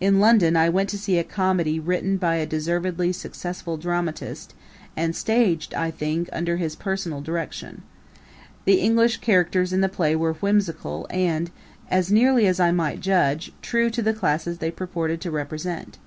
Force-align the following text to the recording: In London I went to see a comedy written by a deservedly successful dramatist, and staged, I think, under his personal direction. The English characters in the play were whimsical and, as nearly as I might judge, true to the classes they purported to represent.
In 0.00 0.20
London 0.20 0.54
I 0.56 0.68
went 0.68 0.88
to 0.90 0.96
see 0.96 1.18
a 1.18 1.24
comedy 1.24 1.80
written 1.80 2.16
by 2.16 2.36
a 2.36 2.46
deservedly 2.46 3.12
successful 3.12 3.76
dramatist, 3.76 4.54
and 4.96 5.16
staged, 5.16 5.74
I 5.74 5.90
think, 5.90 6.30
under 6.32 6.58
his 6.58 6.76
personal 6.76 7.20
direction. 7.20 7.82
The 8.66 8.78
English 8.78 9.16
characters 9.16 9.72
in 9.72 9.80
the 9.80 9.88
play 9.88 10.14
were 10.14 10.34
whimsical 10.34 11.08
and, 11.10 11.50
as 11.90 12.12
nearly 12.12 12.46
as 12.46 12.60
I 12.60 12.70
might 12.70 13.00
judge, 13.00 13.50
true 13.60 13.90
to 13.90 14.00
the 14.00 14.14
classes 14.14 14.58
they 14.58 14.70
purported 14.70 15.20
to 15.22 15.32
represent. 15.32 15.98